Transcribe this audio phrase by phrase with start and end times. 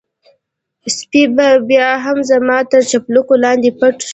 [0.95, 1.23] سپی
[1.67, 4.09] بيا هم زما تر چپلکو لاندې پټ شو.